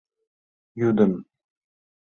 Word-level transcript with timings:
—Йӱдым. 0.79 1.13